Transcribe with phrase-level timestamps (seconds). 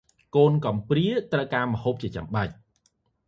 [0.35, 2.51] កូនកំព្រា ត្រូវការម្ហូបជាចាំបាច់។